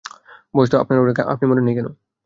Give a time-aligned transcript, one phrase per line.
[0.53, 1.91] বয়স তো আপনারও অনেক, আপনি মরেন নাই কেনো?